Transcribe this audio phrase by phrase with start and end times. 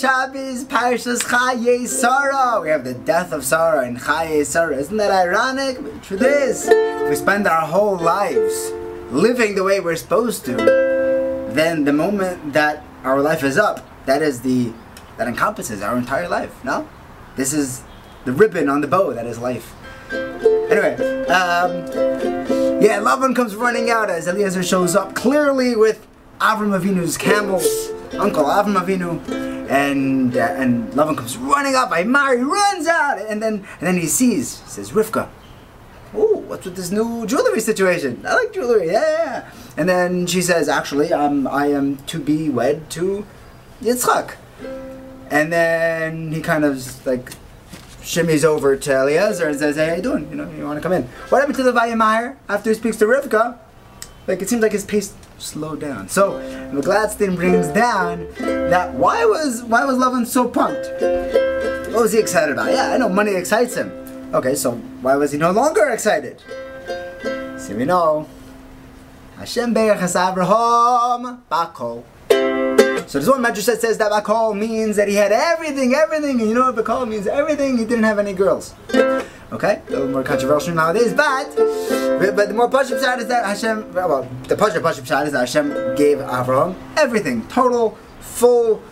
[0.00, 2.58] Shabbos, Parshas Chaye Sarah.
[2.62, 4.78] We have the death of Sarah in Chaye Sarah.
[4.78, 5.76] Isn't that ironic?
[5.76, 8.72] But the truth is, if we spend our whole lives
[9.10, 14.22] living the way we're supposed to, then the moment that our life is up, that
[14.22, 14.72] is the
[15.18, 16.64] that encompasses our entire life.
[16.64, 16.88] No,
[17.36, 17.82] this is
[18.24, 19.74] the ribbon on the bow that is life.
[20.10, 20.94] Anyway,
[21.26, 21.72] um,
[22.80, 26.06] yeah, Lavan comes running out as Eliezer shows up clearly with
[26.40, 27.60] Avram Avinu's camel,
[28.18, 29.20] Uncle Avram Avinu,
[29.70, 31.90] and uh, and Lavan comes running up.
[31.90, 35.28] Mari runs out, and then and then he sees says Rivka.
[36.12, 38.24] Oh, what's with this new jewelry situation?
[38.26, 39.24] I like jewelry, yeah, yeah.
[39.24, 43.24] yeah." And then she says, actually, um, I am to be wed to
[43.80, 44.34] Yitzchak.
[45.30, 47.30] And then he kind of like
[48.02, 50.28] shimmies over to Eliezer and says, "Hey, how you doing?
[50.30, 52.96] You know, you want to come in?" What happened to the Vayameyer after he speaks
[52.96, 53.56] to Rivka?
[54.26, 56.08] Like it seems like his pace slowed down.
[56.08, 56.32] So
[56.72, 60.86] McGladstein brings down that why was why was Lavan so pumped?
[61.92, 62.70] What was he excited about?
[62.70, 63.90] Yeah, I know money excites him.
[64.32, 66.40] Okay, so why was he no longer excited?
[67.58, 68.28] See, we know.
[69.38, 72.04] Hashem Be'echas Avraham Bakol.
[73.08, 76.48] So there's one medrash that says that Bakol means that he had everything, everything, and
[76.48, 77.26] you know what Bakol means?
[77.26, 78.74] Everything, he didn't have any girls.
[79.52, 79.82] Okay?
[79.88, 84.28] A little more controversial nowadays, but but the more Pashim side is that Hashem, well,
[84.46, 88.82] the Pashim Pashim side is that Hashem gave Avraham everything, total, full,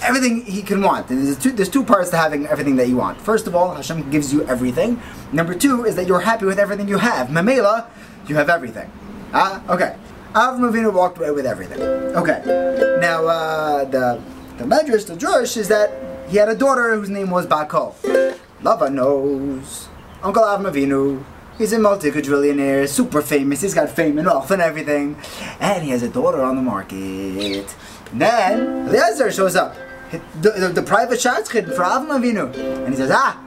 [0.00, 1.10] everything he can want.
[1.10, 3.20] And There's two, there's two parts to having everything that you want.
[3.20, 5.00] First of all, Hashem gives you everything.
[5.32, 7.28] Number two is that you're happy with everything you have.
[7.28, 7.86] Mamela,
[8.26, 8.90] you have everything.
[9.32, 9.96] Ah, okay.
[10.34, 11.80] Avram Avinu walked away with everything.
[11.80, 12.42] Okay.
[13.00, 14.20] Now, uh, the
[14.58, 15.92] the Medrash, the Drush, is that
[16.28, 17.94] he had a daughter whose name was Bakol.
[18.64, 19.88] Lava knows.
[20.22, 21.22] Uncle Avram Avinu.
[21.58, 23.60] He's a multi-quadrillionaire, super famous.
[23.60, 25.16] He's got fame and wealth and everything,
[25.60, 27.76] and he has a daughter on the market.
[28.12, 29.76] Then Eliezer shows up,
[30.40, 33.38] the, the, the private hidden for Avram and he says, "Ah,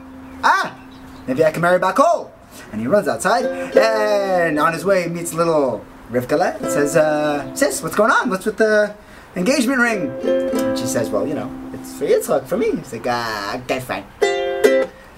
[0.44, 0.78] ah,
[1.26, 2.30] maybe I can marry Bakol."
[2.70, 3.44] And he runs outside,
[3.76, 8.30] and on his way he meets little Rivka and says, uh, "Sis, what's going on?
[8.30, 8.94] What's with the
[9.34, 13.06] engagement ring?" And she says, "Well, you know, it's for Yitzchak, for me." He's like,
[13.06, 14.04] "Ah, okay, fine."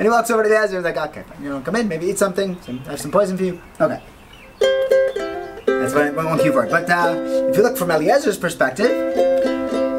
[0.00, 1.42] And he walks over to the he's like, okay, fine.
[1.42, 3.60] You know, come in, maybe eat something, some, I have some poison for you.
[3.78, 4.02] Okay.
[5.66, 6.70] That's one, one, one key word.
[6.70, 7.12] But uh,
[7.50, 8.90] if you look from Eliezer's perspective,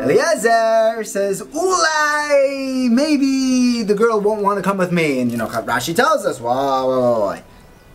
[0.02, 5.20] Eliezer says, Ulai, maybe the girl won't want to come with me.
[5.20, 7.38] And you know, Rashi tells us, why, why, why?
[7.38, 7.44] He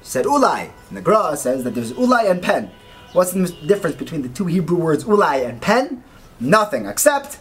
[0.03, 0.71] said Ulai.
[0.87, 2.71] And the Gra says that there's Ulai and Pen.
[3.15, 6.05] What's the difference between the two Hebrew words Ulai and Pen?
[6.38, 7.41] Nothing, except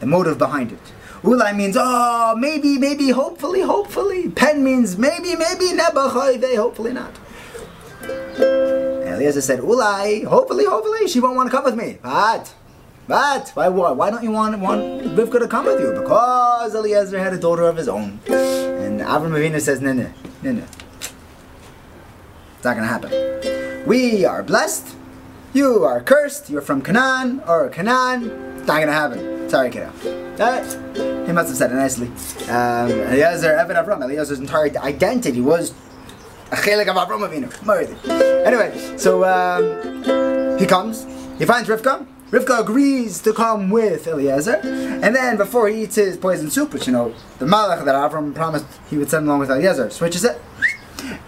[0.00, 0.92] the motive behind it.
[1.24, 4.28] Ulai means, oh, maybe, maybe, hopefully, hopefully.
[4.28, 7.12] Pen means maybe, maybe, nebachayve, hopefully not.
[8.38, 11.98] Eliezer said, Ulai, hopefully, hopefully, she won't want to come with me.
[12.02, 12.52] But,
[13.08, 14.82] but, why, why, why don't you want, want
[15.16, 15.92] Rivka to come with you?
[15.98, 18.20] Because Eliezer had a daughter of his own.
[18.26, 20.10] And Avram Avinu says, no, no,
[20.42, 20.64] no, no.
[22.56, 23.86] It's not going to happen.
[23.86, 24.94] We are blessed.
[25.54, 26.50] You are cursed.
[26.50, 28.30] You're from Canaan or Canaan.
[28.58, 29.33] It's not going to happen.
[29.54, 29.92] Sorry, kiddo.
[30.40, 32.08] Uh, he must have said it nicely.
[32.48, 35.72] Um, Eliezer, Evan Avram, Eliezer's entire identity was
[36.50, 37.48] a chelik of Avram Avinu.
[38.44, 41.06] Anyway, so um, he comes,
[41.38, 42.04] he finds Rivka.
[42.32, 46.88] Rivka agrees to come with Eliezer, and then before he eats his poison soup, which
[46.88, 50.42] you know, the malach that Avram promised he would send along with Eliezer, switches it,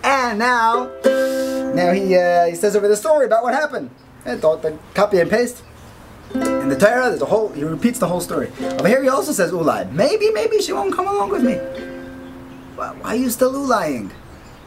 [0.02, 3.90] and now, now he uh, he says over the story about what happened.
[4.24, 5.62] And thought the copy and paste.
[6.66, 7.50] In the Torah, there's a whole.
[7.50, 8.50] He repeats the whole story.
[8.60, 9.88] Over here, he also says Ulai.
[9.92, 11.54] Maybe, maybe she won't come along with me.
[12.74, 14.10] Why, why are you still Ulaying?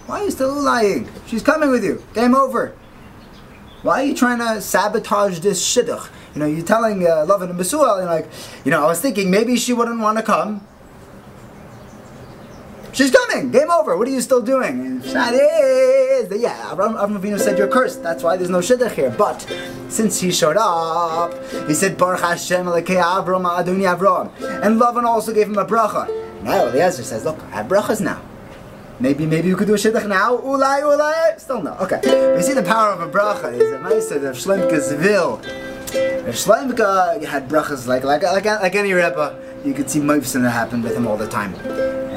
[0.06, 1.10] Why are you still Ulaying?
[1.28, 2.02] She's coming with you.
[2.14, 2.74] Game over.
[3.82, 6.10] Why are you trying to sabotage this shidduch?
[6.34, 8.30] You know, you're telling uh, Lavan and Besuel, and like,
[8.64, 10.66] you know, I was thinking maybe she wouldn't want to come.
[13.00, 13.50] She's coming.
[13.50, 13.96] Game over.
[13.96, 14.82] What are you still doing?
[14.82, 16.68] And yeah.
[16.70, 18.04] Avram, Avinu said you're cursed.
[18.04, 19.10] That's why there's no shidduch here.
[19.10, 19.40] But
[19.88, 21.32] since he showed up,
[21.66, 24.34] he said Baruch Hashem Elokei Avram Adoni Avram,
[24.66, 26.10] and Lavan also gave him a bracha.
[26.44, 28.22] Now Eliezer says, look, I have brachas now.
[29.00, 30.36] Maybe, maybe you could do a shidduch now.
[30.36, 31.40] Ulai, ulai.
[31.40, 31.76] Still no.
[31.76, 32.02] Okay.
[32.36, 33.54] You see the power of a bracha.
[33.54, 35.40] Is a nice of Shlomke's vil.
[35.94, 40.52] If Shlomke had brachas like like like like any rebbe, you could see moifsin that
[40.52, 41.54] happened with him all the time.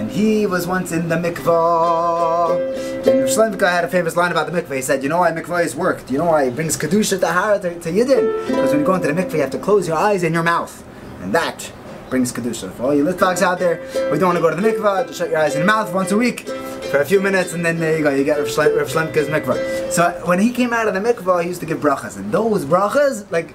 [0.02, 3.06] And he was once in the mikvah.
[3.06, 4.74] And Shlomke had a famous line about the mikvah.
[4.74, 6.04] He said, "You know why mikvahs work?
[6.06, 8.48] Do you know why it brings kedusha tahara to, to yidden?
[8.48, 10.42] Because when you go into the mikvah, you have to close your eyes and your
[10.42, 10.82] mouth,
[11.20, 11.70] and that."
[12.10, 12.72] Brings kedusha.
[12.72, 15.06] For all you litvaks out there, we don't want to go to the mikvah.
[15.06, 16.48] Just shut your eyes and mouth once a week
[16.90, 18.10] for a few minutes, and then there you go.
[18.10, 19.92] You get Rav Shlem- mikvah.
[19.92, 22.64] So when he came out of the mikvah, he used to give brachas, and those
[22.64, 23.54] brachas, like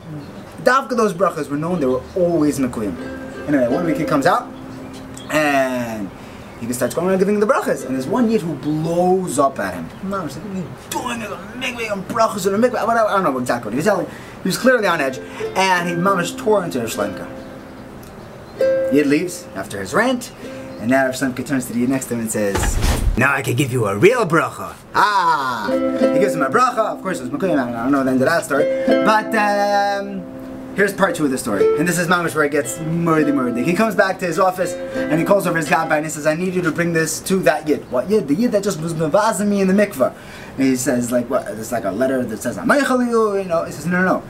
[0.63, 1.81] Davka, those brachas were known.
[1.81, 2.95] They were always mekuyim.
[3.49, 4.47] Anyway, one week he comes out,
[5.29, 6.09] and
[6.59, 7.85] he starts going around giving the brachas.
[7.85, 9.87] And there's one yid who blows up at him.
[10.03, 11.23] Mom, like, what are you doing?
[11.23, 12.75] I'm making brachas in a mikveh.
[12.77, 14.07] I don't know exactly what he was telling.
[14.43, 15.19] He was clearly on edge,
[15.55, 17.25] and he mamish tore into her Shlomke.
[18.93, 20.31] Yid leaves after his rant,
[20.79, 22.55] and now Shlomke turns to the Yid next to him and says,
[23.17, 24.75] Now I can give you a real bracha.
[24.95, 25.67] Ah!
[25.69, 26.95] He gives him a bracha.
[26.95, 27.59] Of course, it was Mekuyim.
[27.59, 28.63] I don't know the end of that story.
[28.87, 30.36] But, um,
[30.77, 31.79] here's part two of the story.
[31.79, 33.63] And this is mamish where it gets murdy murdy.
[33.63, 36.27] He comes back to his office and he calls over his gabbai and he says,
[36.27, 37.89] I need you to bring this to that yid.
[37.91, 38.27] What yid?
[38.27, 40.15] The yid that just was mevazing me in the mikvah.
[40.55, 41.47] And he says, like, what?
[41.47, 43.63] It's like a letter that says, I'm you know.
[43.65, 44.23] He says, no, no, no.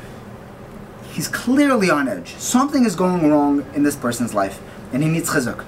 [1.12, 2.36] He's clearly on edge.
[2.36, 4.62] Something is going wrong in this person's life
[4.94, 5.66] and he needs chizuk.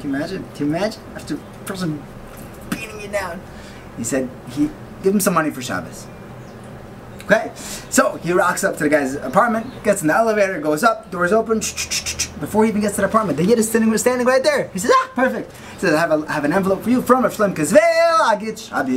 [0.00, 0.44] Can you imagine?
[0.54, 1.00] Can you imagine?
[1.14, 2.02] After a person
[2.68, 3.40] beating you down.
[3.96, 4.68] He said, he
[5.02, 6.06] give him some money for Shabbos.
[7.30, 7.52] Okay,
[7.90, 11.30] so he rocks up to the guy's apartment, gets in the elevator, goes up, doors
[11.30, 11.58] open.
[11.58, 14.68] Before he even gets to the apartment, the yid is standing, standing right there.
[14.68, 15.52] He says, ah, perfect.
[15.74, 18.88] He says, I have, have an envelope for you from Shlomke Zvhil, I get Shabbos.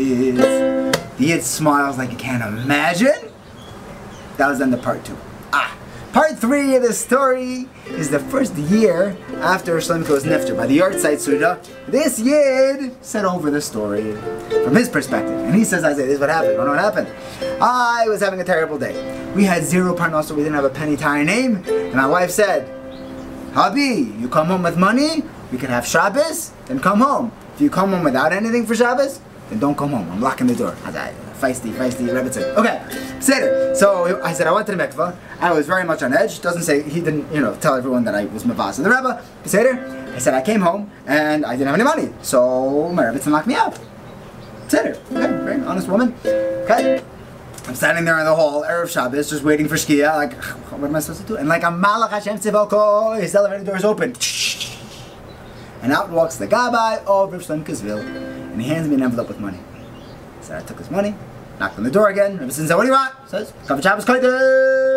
[1.17, 3.33] The yid smiles like you can't imagine.
[4.37, 5.17] That was the part two.
[6.13, 10.57] Part three of the story is the first year after Shlomke's nifter.
[10.57, 14.11] By the yahrzeit Suda, this Yid said over the story
[14.65, 15.39] from his perspective.
[15.39, 16.51] And he says, Isaiah, this is what happened.
[16.51, 17.07] You know what happened?
[17.61, 18.93] I was having a terrible day.
[19.33, 21.63] We had zero parnasa, we didn't have a penny to our name.
[21.65, 22.67] And my wife said,
[23.53, 27.31] Habi, you come home with money, we can have Shabbos, then come home.
[27.55, 30.11] If you come home without anything for Shabbos, then don't come home.
[30.11, 30.75] I'm locking the door.
[31.41, 32.55] Feisty, feisty, Rebbitzin.
[32.55, 32.83] Okay,
[33.19, 33.73] Seder.
[33.73, 35.15] So I said I went to the mikvah.
[35.41, 36.39] I was very much on edge.
[36.39, 39.23] Doesn't say he didn't, you know, tell everyone that I was mavas in the Rebbe.
[39.45, 40.13] Seder.
[40.15, 43.47] I said I came home and I didn't have any money, so my Rebbitzin locked
[43.47, 43.79] me out.
[44.67, 44.97] Seder.
[45.11, 46.13] Okay, very honest woman.
[46.25, 47.03] Okay.
[47.67, 50.95] I'm standing there in the hall, Erev Shabbos, just waiting for Shkia, like, what am
[50.95, 51.37] I supposed to do?
[51.37, 54.15] And like a Malach Hashem Tzivoko, his elevator door is open.
[55.81, 57.99] And out walks the Gabbai of Rav Shlomo
[58.51, 59.59] and he hands me an envelope with money.
[60.41, 61.15] So I took his money,
[61.59, 62.39] knocked on the door again.
[62.39, 63.13] Rav said, what do you want?
[63.27, 64.90] Says, Kavod Shabbos Kodesh.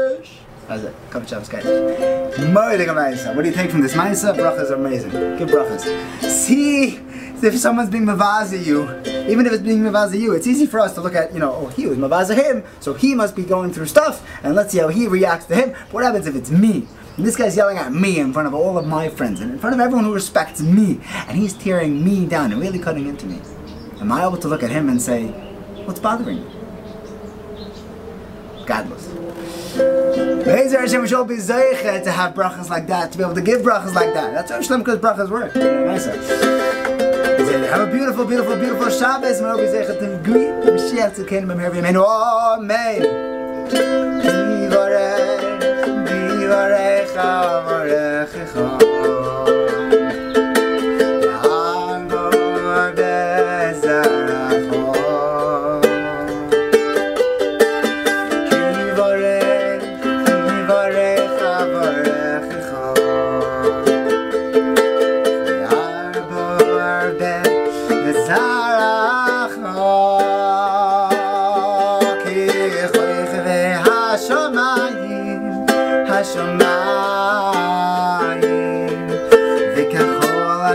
[0.68, 0.94] How's it?
[1.12, 2.34] Shabbos Kodesh.
[2.36, 3.34] Moilig Amaisa.
[3.36, 4.34] What do you take from this Maisa?
[4.34, 5.10] Brachas are amazing.
[5.10, 5.82] Good brachas.
[6.30, 7.00] See
[7.42, 8.84] if someone's being mavaza you,
[9.30, 11.52] even if it's being mavaza you, it's easy for us to look at, you know,
[11.52, 14.78] oh, he was mavaza him, so he must be going through stuff, and let's see
[14.78, 15.74] how he reacts to him.
[15.90, 16.88] What happens if it's me?
[17.16, 19.58] And this guy's yelling at me in front of all of my friends and in
[19.58, 21.00] front of everyone who respects me.
[21.28, 23.40] And he's tearing me down and really cutting into me.
[24.00, 25.26] Am I able to look at him and say,
[25.84, 26.53] what's bothering you?
[28.66, 29.08] Godless.
[30.44, 33.62] Bezer Hashem we be zeicha to have brachas like that, to be able to give
[33.62, 34.32] brachas like that.
[34.32, 35.54] That's how Shlomke's brachas work.
[37.74, 39.40] Have a beautiful, beautiful, beautiful Shabbos.
[39.40, 41.84] May be zeicha to greet Mashiach to kingdom of heaven.
[41.96, 43.34] Amen.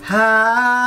[0.04, 0.83] our.